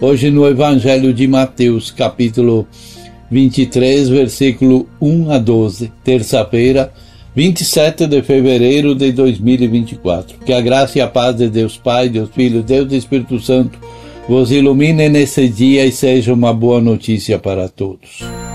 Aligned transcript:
hoje 0.00 0.30
no 0.30 0.46
Evangelho 0.46 1.12
de 1.12 1.26
Mateus, 1.26 1.90
capítulo 1.90 2.66
23, 3.30 4.08
versículo 4.08 4.88
1 5.00 5.30
a 5.30 5.38
12, 5.38 5.92
terça-feira, 6.04 6.92
27 7.34 8.06
de 8.06 8.22
fevereiro 8.22 8.94
de 8.94 9.12
2024. 9.12 10.38
Que 10.44 10.52
a 10.52 10.60
graça 10.60 10.98
e 10.98 11.00
a 11.00 11.08
paz 11.08 11.36
de 11.36 11.48
Deus 11.48 11.76
Pai, 11.76 12.08
Deus 12.08 12.30
Filho, 12.30 12.62
Deus 12.62 12.92
e 12.92 12.96
Espírito 12.96 13.40
Santo 13.40 13.78
vos 14.28 14.50
ilumine 14.50 15.08
nesse 15.08 15.48
dia 15.48 15.84
e 15.84 15.92
seja 15.92 16.32
uma 16.32 16.52
boa 16.52 16.80
notícia 16.80 17.38
para 17.38 17.68
todos. 17.68 18.45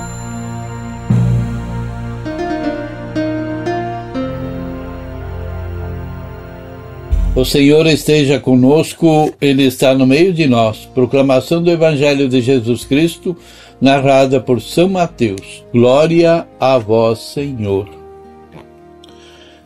O 7.33 7.45
Senhor 7.45 7.87
esteja 7.87 8.41
conosco, 8.41 9.33
Ele 9.39 9.63
está 9.63 9.95
no 9.95 10.05
meio 10.05 10.33
de 10.33 10.47
nós. 10.47 10.79
Proclamação 10.93 11.63
do 11.63 11.71
Evangelho 11.71 12.27
de 12.27 12.41
Jesus 12.41 12.83
Cristo, 12.83 13.37
narrada 13.79 14.41
por 14.41 14.59
São 14.59 14.89
Mateus. 14.89 15.63
Glória 15.71 16.45
a 16.59 16.77
vós, 16.77 17.19
Senhor. 17.19 17.87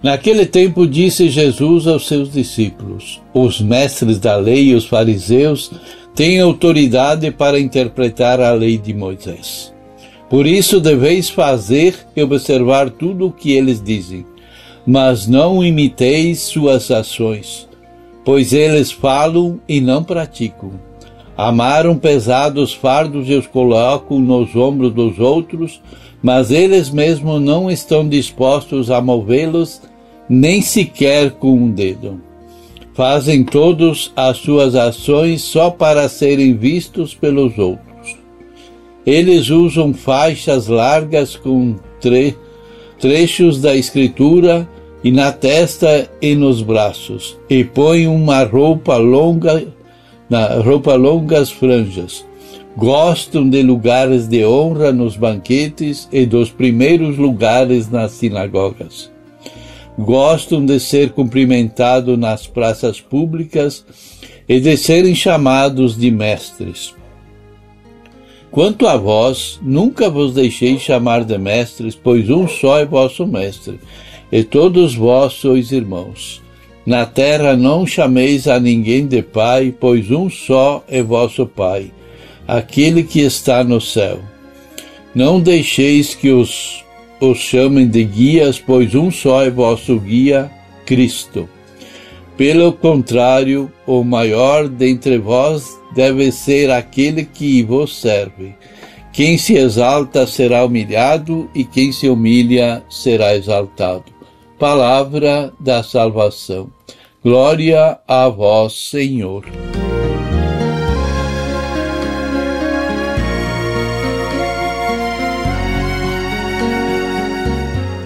Naquele 0.04 0.46
tempo 0.46 0.86
disse 0.86 1.28
Jesus 1.28 1.88
aos 1.88 2.06
seus 2.08 2.32
discípulos: 2.32 3.20
Os 3.34 3.60
mestres 3.60 4.20
da 4.20 4.36
lei 4.36 4.66
e 4.66 4.76
os 4.76 4.86
fariseus 4.86 5.72
têm 6.14 6.40
autoridade 6.40 7.32
para 7.32 7.60
interpretar 7.60 8.40
a 8.40 8.54
lei 8.54 8.78
de 8.78 8.94
Moisés. 8.94 9.74
Por 10.30 10.46
isso 10.46 10.80
deveis 10.80 11.32
fazer 11.32 11.96
e 12.16 12.22
observar 12.22 12.92
tudo 12.92 13.26
o 13.26 13.32
que 13.32 13.54
eles 13.54 13.82
dizem 13.82 14.24
mas 14.86 15.28
não 15.28 15.64
imiteis 15.64 16.42
suas 16.42 16.92
ações, 16.92 17.68
pois 18.24 18.54
eles 18.54 18.92
falam 18.92 19.60
e 19.68 19.82
não 19.82 20.04
praticam. 20.04 20.72
Amaram 21.38 21.98
pesados 21.98 22.74
fardos 22.74 23.28
e 23.30 23.34
os 23.34 23.48
colocam 23.48 24.20
nos 24.20 24.56
ombros 24.56 24.94
dos 24.94 25.20
outros, 25.20 25.82
mas 26.22 26.50
eles 26.50 26.90
mesmos 26.90 27.42
não 27.42 27.70
estão 27.70 28.08
dispostos 28.08 28.90
a 28.90 29.02
movê-los 29.02 29.82
nem 30.30 30.62
sequer 30.62 31.32
com 31.32 31.54
um 31.54 31.72
dedo. 31.72 32.22
Fazem 32.94 33.44
todos 33.44 34.14
as 34.16 34.38
suas 34.38 34.76
ações 34.76 35.42
só 35.42 35.70
para 35.70 36.08
serem 36.08 36.56
vistos 36.56 37.14
pelos 37.14 37.58
outros. 37.58 38.18
Eles 39.06 39.50
usam 39.50 39.94
faixas 39.94 40.68
largas 40.68 41.36
com 41.36 41.76
tre 42.00 42.36
trechos 43.00 43.62
da 43.62 43.76
Escritura 43.76 44.68
e 45.06 45.12
na 45.12 45.32
testa 45.32 46.10
e 46.20 46.34
nos 46.34 46.64
braços, 46.64 47.38
e 47.48 47.64
põe 47.64 48.08
uma 48.08 48.44
roupa 48.44 48.98
longa, 48.98 49.64
na 50.28 50.56
roupa 50.56 50.96
longas 50.96 51.52
franjas. 51.52 52.26
Gostam 52.76 53.48
de 53.48 53.62
lugares 53.62 54.28
de 54.28 54.44
honra 54.44 54.92
nos 54.92 55.16
banquetes 55.16 56.10
e 56.12 56.26
dos 56.26 56.50
primeiros 56.50 57.20
lugares 57.20 57.88
nas 57.88 58.14
sinagogas. 58.14 59.12
Gostam 59.96 60.66
de 60.66 60.80
ser 60.80 61.12
cumprimentados 61.12 62.18
nas 62.18 62.48
praças 62.48 63.00
públicas 63.00 63.86
e 64.50 64.60
de 64.60 64.76
serem 64.76 65.14
chamados 65.14 65.96
de 65.96 66.10
mestres. 66.10 66.96
Quanto 68.50 68.88
a 68.88 68.98
vós, 68.98 69.60
nunca 69.62 70.10
vos 70.10 70.34
deixei 70.34 70.80
chamar 70.80 71.24
de 71.24 71.38
mestres, 71.38 71.94
pois 71.94 72.28
um 72.28 72.48
só 72.48 72.80
é 72.80 72.86
vosso 72.86 73.28
mestre, 73.28 73.80
e 74.36 74.44
todos 74.44 74.94
vós 74.96 75.32
sois 75.32 75.72
irmãos. 75.72 76.44
Na 76.86 77.06
terra 77.06 77.56
não 77.56 77.88
chameis 77.88 78.50
a 78.50 78.60
ninguém 78.60 79.08
de 79.08 79.22
Pai, 79.22 79.74
pois 79.80 80.12
um 80.12 80.30
só 80.30 80.84
é 80.90 81.02
vosso 81.02 81.46
Pai, 81.46 81.90
aquele 82.46 83.02
que 83.04 83.22
está 83.22 83.64
no 83.64 83.80
céu. 83.80 84.20
Não 85.16 85.40
deixeis 85.40 86.14
que 86.14 86.32
os, 86.32 86.84
os 87.22 87.38
chamem 87.38 87.88
de 87.88 88.04
guias, 88.04 88.60
pois 88.60 88.94
um 88.94 89.10
só 89.10 89.42
é 89.42 89.50
vosso 89.50 89.98
guia, 90.02 90.52
Cristo. 90.86 91.48
Pelo 92.36 92.74
contrário, 92.74 93.72
o 93.88 94.04
maior 94.04 94.68
dentre 94.68 95.18
vós 95.18 95.80
deve 95.96 96.30
ser 96.34 96.70
aquele 96.72 97.24
que 97.24 97.64
vos 97.64 98.02
serve. 98.02 98.54
Quem 99.14 99.38
se 99.38 99.56
exalta 99.56 100.28
será 100.28 100.66
humilhado, 100.66 101.50
e 101.56 101.64
quem 101.64 101.94
se 101.94 102.10
humilha 102.10 102.84
será 102.90 103.34
exaltado 103.34 104.15
palavra 104.58 105.54
da 105.60 105.84
salvação. 105.84 106.70
Glória 107.24 108.00
a 108.08 108.30
vós, 108.30 108.90
Senhor. 108.90 109.46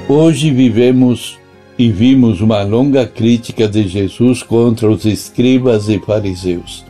Hoje 0.07 0.49
vivemos 0.49 1.37
e 1.77 1.91
vimos 1.91 2.41
uma 2.41 2.63
longa 2.63 3.05
crítica 3.05 3.67
de 3.67 3.87
Jesus 3.87 4.41
contra 4.41 4.89
os 4.89 5.05
escribas 5.05 5.87
e 5.87 5.99
fariseus. 5.99 6.83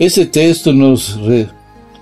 Esse 0.00 0.26
texto 0.26 0.72
nos 0.72 1.16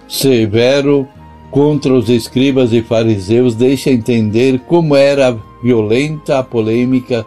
severo 0.08 1.06
contra 1.50 1.92
os 1.92 2.08
escribas 2.08 2.72
e 2.72 2.80
fariseus 2.80 3.54
deixa 3.54 3.90
entender 3.90 4.60
como 4.60 4.96
era 4.96 5.38
violenta 5.62 6.38
a 6.38 6.42
polêmica 6.42 7.26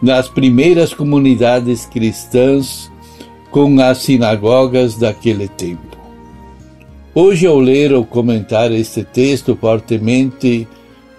nas 0.00 0.28
primeiras 0.28 0.92
comunidades 0.92 1.86
cristãs 1.86 2.90
com 3.50 3.80
as 3.80 3.98
sinagogas 3.98 4.96
daquele 4.96 5.46
tempo. 5.46 5.92
Hoje, 7.14 7.46
ao 7.46 7.58
ler 7.58 7.92
ou 7.92 8.06
comentar 8.06 8.72
este 8.72 9.04
texto 9.04 9.54
fortemente 9.54 10.66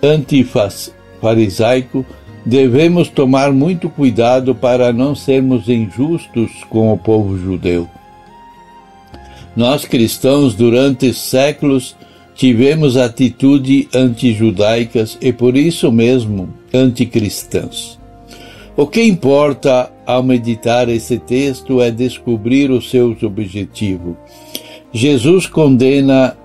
antifarisaico, 0.01 2.03
devemos 2.45 3.07
tomar 3.09 3.53
muito 3.53 3.89
cuidado 3.89 4.53
para 4.55 4.91
não 4.91 5.15
sermos 5.15 5.69
injustos 5.69 6.51
com 6.69 6.91
o 6.91 6.97
povo 6.97 7.37
judeu. 7.37 7.87
Nós 9.55 9.85
cristãos, 9.85 10.55
durante 10.55 11.13
séculos, 11.13 11.95
tivemos 12.35 12.97
atitude 12.97 13.88
antijudaicas 13.94 15.17
e 15.21 15.31
por 15.31 15.55
isso 15.55 15.91
mesmo 15.91 16.49
anticristãs. 16.73 17.99
O 18.75 18.88
que 18.88 19.03
importa 19.03 19.91
ao 20.05 20.23
meditar 20.23 20.89
esse 20.89 21.19
texto 21.19 21.79
é 21.79 21.91
descobrir 21.91 22.71
os 22.71 22.89
seus 22.89 23.21
objetivos. 23.21 24.16
Jesus 24.91 25.45
condena 25.45 26.35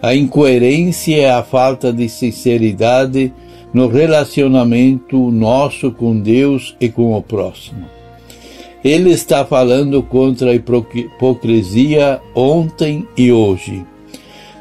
a 0.00 0.14
incoerência 0.14 1.16
e 1.16 1.26
a 1.26 1.42
falta 1.42 1.92
de 1.92 2.08
sinceridade 2.08 3.32
no 3.72 3.88
relacionamento 3.88 5.30
nosso 5.30 5.90
com 5.90 6.18
Deus 6.18 6.74
e 6.80 6.88
com 6.88 7.14
o 7.14 7.22
próximo. 7.22 7.84
Ele 8.82 9.10
está 9.10 9.44
falando 9.44 10.02
contra 10.02 10.50
a 10.50 10.54
hipocrisia 10.54 12.20
ontem 12.34 13.06
e 13.16 13.32
hoje 13.32 13.84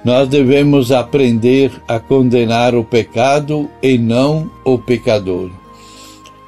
nós 0.03 0.27
devemos 0.27 0.91
aprender 0.91 1.71
a 1.87 1.97
condenar 1.97 2.75
o 2.75 2.83
pecado 2.83 3.69
e 3.81 3.97
não 3.97 4.51
o 4.65 4.77
pecador. 4.77 5.49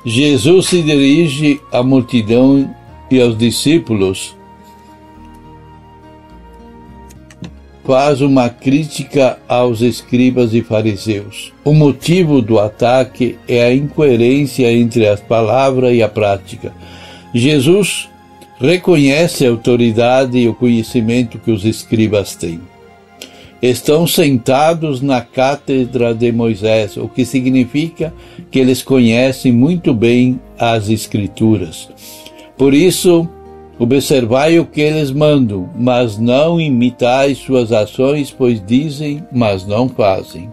Jesus 0.04 0.68
se 0.68 0.82
dirige 0.82 1.62
à 1.72 1.82
multidão 1.82 2.70
e 3.10 3.22
aos 3.22 3.38
discípulos, 3.38 4.36
faz 7.86 8.20
uma 8.20 8.50
crítica 8.50 9.40
aos 9.48 9.82
escribas 9.82 10.54
e 10.54 10.62
fariseus. 10.62 11.54
O 11.64 11.74
motivo 11.74 12.42
do 12.42 12.60
ataque 12.60 13.38
é 13.48 13.64
a 13.64 13.74
incoerência 13.74 14.72
entre 14.72 15.08
as 15.08 15.22
palavras 15.22 15.94
e 15.94 16.04
a 16.04 16.10
prática. 16.10 16.74
Jesus 17.34 18.10
reconhece 18.60 19.46
a 19.46 19.50
autoridade 19.50 20.38
e 20.38 20.48
o 20.48 20.54
conhecimento 20.54 21.40
que 21.40 21.52
os 21.52 21.64
escribas 21.64 22.36
têm 22.36 22.60
estão 23.62 24.06
sentados 24.06 25.02
na 25.02 25.22
cátedra 25.22 26.14
de 26.14 26.32
Moisés, 26.32 26.98
o 26.98 27.08
que 27.08 27.26
significa 27.26 28.14
que 28.52 28.60
eles 28.60 28.82
conhecem 28.82 29.52
muito 29.52 29.94
bem 29.94 30.40
as 30.58 30.90
Escrituras. 30.90 31.90
Por 32.58 32.74
isso, 32.74 33.28
Observai 33.78 34.58
o 34.58 34.66
que 34.66 34.80
eles 34.80 35.12
mandam, 35.12 35.70
mas 35.76 36.18
não 36.18 36.62
imitai 36.62 37.36
suas 37.36 37.74
ações, 37.74 38.32
pois 38.32 38.66
dizem, 38.66 39.22
mas 39.34 39.68
não 39.68 39.90
fazem. 39.90 40.50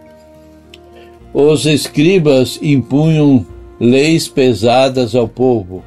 Os 1.32 1.64
escribas 1.64 2.58
impunham 2.60 3.46
leis 3.78 4.26
pesadas 4.26 5.14
ao 5.14 5.28
povo. 5.28 5.84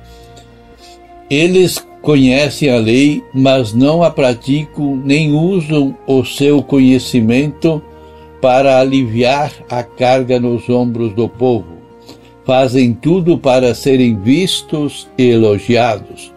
Eles 1.30 1.86
conhecem 2.06 2.70
a 2.70 2.78
lei, 2.78 3.22
mas 3.34 3.74
não 3.74 4.02
a 4.02 4.10
praticam 4.10 4.96
nem 4.96 5.34
usam 5.34 5.94
o 6.08 6.24
seu 6.24 6.64
conhecimento 6.64 7.82
para 8.42 8.80
aliviar 8.80 9.52
a 9.70 9.84
carga 9.84 10.40
nos 10.40 10.70
ombros 10.70 11.14
do 11.14 11.28
povo. 11.28 11.76
Fazem 12.46 12.94
tudo 12.94 13.38
para 13.38 13.76
serem 13.76 14.16
vistos 14.16 15.10
e 15.18 15.24
elogiados 15.24 16.34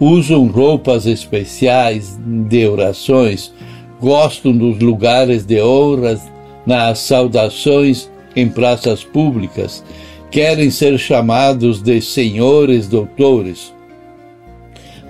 usam 0.00 0.46
roupas 0.46 1.06
especiais 1.06 2.18
de 2.24 2.66
orações, 2.66 3.52
gostam 4.00 4.56
dos 4.56 4.78
lugares 4.78 5.44
de 5.44 5.60
honras 5.60 6.20
nas 6.64 7.00
saudações 7.00 8.10
em 8.36 8.48
praças 8.48 9.02
públicas, 9.02 9.84
querem 10.30 10.70
ser 10.70 10.98
chamados 10.98 11.82
de 11.82 12.00
senhores 12.00 12.86
doutores. 12.86 13.72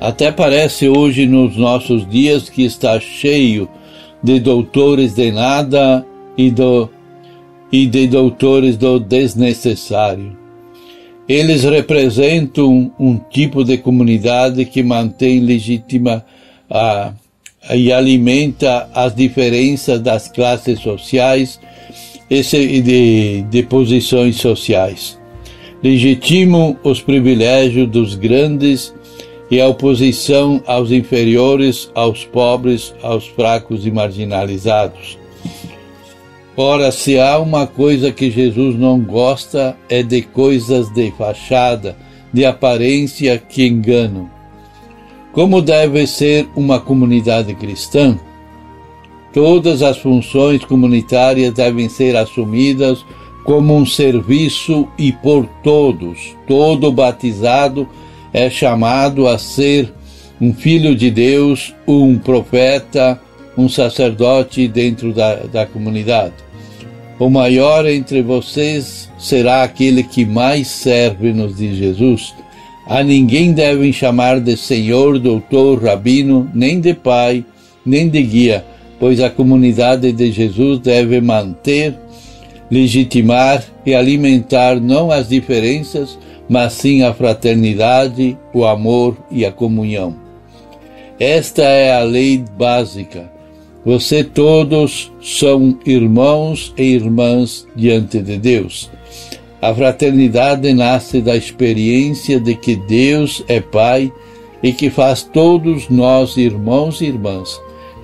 Até 0.01 0.31
parece 0.31 0.89
hoje 0.89 1.27
nos 1.27 1.57
nossos 1.57 2.09
dias 2.09 2.49
que 2.49 2.65
está 2.65 3.01
cheio 3.01 3.69
de 4.23 4.39
doutores 4.39 5.15
de 5.15 5.33
nada 5.33 6.07
e, 6.37 6.51
do, 6.51 6.89
e 7.73 7.87
de 7.87 8.07
doutores 8.07 8.77
do 8.77 9.01
desnecessário. 9.01 10.37
Eles 11.29 11.65
representam 11.65 12.93
um 12.99 13.19
tipo 13.19 13.65
de 13.65 13.77
comunidade 13.77 14.65
que 14.65 14.83
mantém 14.83 15.41
legítima 15.41 16.25
a, 16.71 17.13
e 17.75 17.93
alimenta 17.93 18.89
as 18.95 19.15
diferenças 19.15 20.01
das 20.01 20.29
classes 20.29 20.79
sociais 20.81 21.61
e 22.31 22.81
de, 22.81 23.43
de 23.43 23.63
posições 23.65 24.37
sociais. 24.37 25.19
Legitimam 25.83 26.77
os 26.83 27.01
privilégios 27.01 27.89
dos 27.89 28.15
grandes 28.15 28.95
e 29.51 29.61
a 29.61 29.67
oposição 29.67 30.63
aos 30.67 30.91
inferiores, 30.91 31.91
aos 31.95 32.25
pobres, 32.25 32.95
aos 33.03 33.27
fracos 33.27 33.87
e 33.87 33.91
marginalizados. 33.91 35.19
Ora, 36.57 36.91
se 36.91 37.19
há 37.19 37.39
uma 37.39 37.67
coisa 37.67 38.11
que 38.11 38.31
Jesus 38.31 38.77
não 38.77 39.01
gosta, 39.01 39.77
é 39.89 40.03
de 40.03 40.23
coisas 40.23 40.91
de 40.93 41.11
fachada, 41.13 41.97
de 42.33 42.45
aparência 42.45 43.39
que 43.39 43.67
enganam. 43.67 44.29
Como 45.33 45.63
deve 45.63 46.07
ser 46.07 46.49
uma 46.57 46.81
comunidade 46.81 47.55
cristã? 47.55 48.19
Todas 49.33 49.83
as 49.83 49.99
funções 49.99 50.65
comunitárias 50.65 51.55
devem 51.55 51.89
ser 51.89 52.17
assumidas 52.17 53.05
como 53.45 53.77
um 53.77 53.87
serviço 53.87 54.89
e 54.99 55.13
por 55.13 55.47
todos. 55.63 56.37
Todo 56.47 56.91
batizado 56.91 57.89
é 58.33 58.51
chamado 58.51 59.27
a 59.27 59.39
ser 59.39 59.93
um 60.41 60.53
filho 60.53 60.95
de 60.95 61.11
Deus, 61.11 61.75
um 61.87 62.17
profeta, 62.17 63.21
um 63.57 63.69
sacerdote 63.69 64.69
dentro 64.69 65.13
da, 65.13 65.35
da 65.35 65.67
comunidade. 65.67 66.35
O 67.19 67.29
maior 67.29 67.85
entre 67.87 68.23
vocês 68.23 69.11
será 69.19 69.65
aquele 69.65 70.05
que 70.05 70.25
mais 70.25 70.69
serve, 70.69 71.33
nos 71.33 71.57
diz 71.57 71.77
Jesus. 71.77 72.33
A 72.87 73.03
ninguém 73.03 73.53
devem 73.53 73.93
chamar 73.93 74.41
de 74.41 74.57
Senhor, 74.57 75.19
Doutor, 75.19 75.83
Rabino, 75.83 76.49
nem 76.55 76.81
de 76.81 76.95
Pai, 76.95 77.45
nem 77.85 78.09
de 78.09 78.23
Guia, 78.23 78.65
pois 79.01 79.21
a 79.21 79.29
comunidade 79.29 80.13
de 80.13 80.31
Jesus 80.31 80.79
deve 80.79 81.21
manter, 81.21 81.99
legitimar 82.71 83.65
e 83.85 83.95
alimentar 83.95 84.81
não 84.81 85.11
as 85.11 85.29
diferenças, 85.29 86.19
mas 86.49 86.75
sim 86.75 87.03
a 87.03 87.13
fraternidade, 87.13 88.37
o 88.53 88.65
amor 88.65 89.17
e 89.31 89.45
a 89.45 89.53
comunhão. 89.53 90.15
Esta 91.19 91.63
é 91.63 91.95
a 91.95 92.03
lei 92.03 92.45
básica 92.57 93.39
você 93.89 94.23
todos 94.23 95.11
são 95.23 95.79
irmãos 95.87 96.75
e 96.77 96.83
irmãs 96.83 97.67
diante 97.75 98.21
de 98.21 98.37
Deus. 98.37 98.91
A 99.63 99.75
fraternidade 99.75 100.75
nasce 100.75 101.23
da 101.23 101.35
experiência 101.35 102.39
de 102.39 102.55
que 102.55 102.77
Deus 102.77 103.43
é 103.49 103.61
Pai 103.61 104.13
e 104.63 104.73
que 104.73 104.91
faz 104.91 105.23
todos 105.23 105.89
nós 105.89 106.37
irmãos 106.37 107.01
e 107.01 107.07
irmãs. 107.07 107.59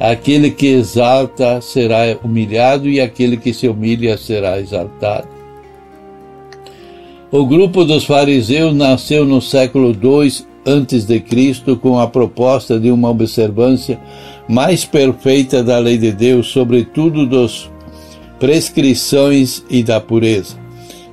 Aquele 0.04 0.50
que 0.50 0.66
exalta 0.66 1.62
será 1.62 2.18
humilhado 2.22 2.90
e 2.90 3.00
aquele 3.00 3.38
que 3.38 3.54
se 3.54 3.66
humilha 3.66 4.18
será 4.18 4.60
exaltado. 4.60 5.28
O 7.32 7.46
grupo 7.46 7.86
dos 7.86 8.04
fariseus 8.04 8.74
nasceu 8.74 9.24
no 9.24 9.40
século 9.40 9.92
II 9.92 10.30
antes 10.66 11.06
de 11.06 11.20
Cristo 11.20 11.74
com 11.78 11.98
a 11.98 12.06
proposta 12.06 12.78
de 12.78 12.90
uma 12.90 13.08
observância 13.08 13.98
mais 14.46 14.84
perfeita 14.84 15.62
da 15.62 15.78
lei 15.78 15.96
de 15.96 16.12
Deus, 16.12 16.48
sobretudo 16.48 17.26
das 17.26 17.70
prescrições 18.38 19.64
e 19.70 19.82
da 19.82 20.02
pureza. 20.02 20.58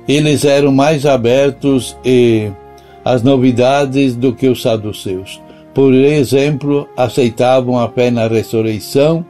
Eles 0.06 0.44
eram 0.44 0.70
mais 0.70 1.06
abertos 1.06 1.96
às 3.02 3.22
novidades 3.22 4.14
do 4.14 4.34
que 4.34 4.48
os 4.48 4.60
saduceus. 4.60 5.40
Por 5.74 5.94
exemplo, 5.94 6.88
aceitavam 6.96 7.78
a 7.78 7.88
fé 7.88 8.10
na 8.10 8.26
ressurreição 8.26 9.24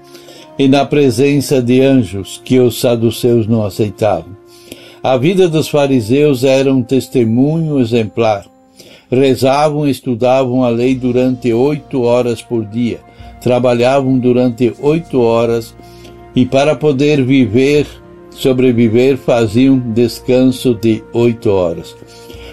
e 0.59 0.69
na 0.69 0.85
presença 0.85 1.63
de 1.63 1.81
anjos, 1.81 2.41
que 2.45 2.59
os 2.59 2.81
saduceus 2.81 3.47
não 3.47 3.65
aceitavam. 3.65 4.37
A 5.03 5.17
vida 5.17 5.49
dos 5.49 5.69
fariseus 5.69 6.45
era 6.45 6.73
um 6.73 6.83
testemunho 6.83 7.81
exemplar. 7.81 8.45
Rezavam 9.11 9.87
e 9.87 9.91
estudavam 9.91 10.65
a 10.65 10.69
lei 10.69 10.95
durante 10.95 11.53
oito 11.53 12.03
horas 12.03 12.41
por 12.41 12.65
dia 12.65 13.01
trabalhavam 13.43 14.19
durante 14.19 14.73
oito 14.81 15.21
horas 15.21 15.75
e 16.35 16.47
para 16.47 16.77
poder 16.77 17.23
viver, 17.23 17.87
sobreviver, 18.31 19.19
faziam 19.19 19.79
descanso 19.79 20.75
de 20.75 21.03
oito 21.13 21.51
horas. 21.51 21.95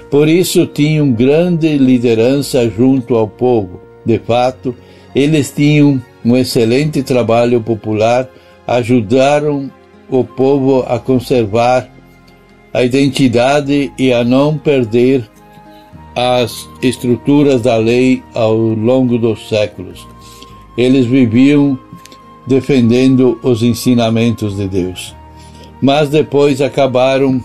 Por 0.10 0.28
isso 0.28 0.66
tinham 0.66 1.12
grande 1.12 1.78
liderança 1.78 2.68
junto 2.68 3.16
ao 3.16 3.28
povo. 3.28 3.79
De 4.06 4.20
fato, 4.20 4.76
eles 5.16 5.52
tinham 5.52 6.02
um 6.24 6.36
excelente 6.36 7.04
trabalho 7.04 7.62
popular, 7.62 8.28
ajudaram 8.68 9.72
o 10.10 10.24
povo 10.24 10.86
a 10.88 11.00
conservar 11.00 11.90
a 12.74 12.84
identidade 12.84 13.92
e 13.98 14.14
a 14.14 14.24
não 14.24 14.58
perder 14.58 15.28
as 16.16 16.68
estruturas 16.82 17.62
da 17.62 17.78
lei 17.78 18.22
ao 18.34 18.56
longo 18.56 19.18
dos 19.18 19.48
séculos. 19.48 20.06
Eles 20.78 21.06
viviam 21.06 21.78
defendendo 22.48 23.40
os 23.44 23.64
ensinamentos 23.64 24.58
de 24.58 24.68
Deus. 24.68 25.16
Mas 25.82 26.10
depois 26.10 26.62
acabaram 26.62 27.42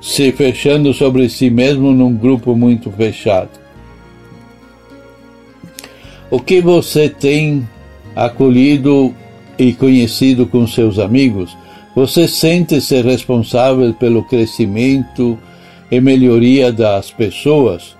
se 0.00 0.32
fechando 0.32 0.92
sobre 0.92 1.28
si 1.28 1.48
mesmo 1.48 1.92
num 1.92 2.14
grupo 2.14 2.56
muito 2.56 2.90
fechado. 2.90 3.61
O 6.32 6.40
que 6.40 6.62
você 6.62 7.10
tem 7.10 7.68
acolhido 8.16 9.14
e 9.58 9.74
conhecido 9.74 10.46
com 10.46 10.66
seus 10.66 10.98
amigos? 10.98 11.54
Você 11.94 12.26
sente-se 12.26 13.02
responsável 13.02 13.92
pelo 13.92 14.24
crescimento 14.24 15.38
e 15.90 16.00
melhoria 16.00 16.72
das 16.72 17.10
pessoas? 17.10 17.94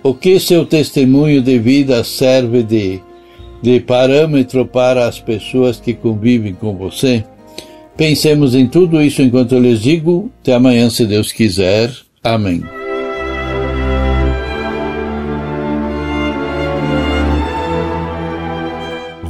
O 0.00 0.14
que 0.14 0.38
seu 0.38 0.64
testemunho 0.64 1.42
de 1.42 1.58
vida 1.58 2.04
serve 2.04 2.62
de 2.62 3.02
de 3.60 3.80
parâmetro 3.80 4.64
para 4.64 5.08
as 5.08 5.18
pessoas 5.18 5.80
que 5.80 5.92
convivem 5.92 6.54
com 6.54 6.76
você? 6.76 7.24
Pensemos 7.96 8.54
em 8.54 8.68
tudo 8.68 9.02
isso 9.02 9.22
enquanto 9.22 9.56
eu 9.56 9.60
lhes 9.60 9.82
digo. 9.82 10.30
Até 10.40 10.54
amanhã, 10.54 10.88
se 10.88 11.04
Deus 11.04 11.32
quiser. 11.32 11.90
Amém. 12.22 12.62